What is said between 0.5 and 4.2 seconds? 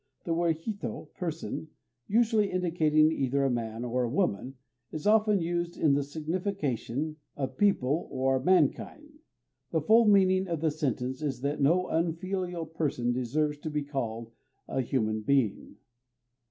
hito (person), usually indicating either a man or a